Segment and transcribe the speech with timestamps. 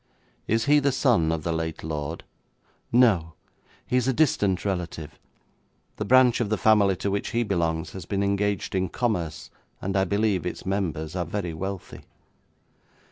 [0.47, 2.23] 'Is he the son of the late lord?'
[2.91, 3.33] 'No;
[3.85, 5.19] he is a distant relative.
[5.97, 9.95] The branch of the family to which he belongs has been engaged in commerce, and,
[9.95, 12.01] I believe, its members are very wealthy.'